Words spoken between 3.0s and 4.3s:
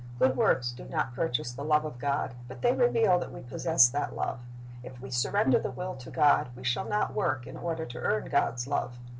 that we possess that